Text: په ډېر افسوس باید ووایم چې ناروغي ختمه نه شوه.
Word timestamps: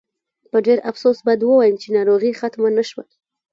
په 0.51 0.57
ډېر 0.65 0.77
افسوس 0.89 1.17
باید 1.25 1.41
ووایم 1.43 1.75
چې 1.81 1.87
ناروغي 1.97 2.31
ختمه 2.39 2.69
نه 2.77 2.83
شوه. 2.89 3.03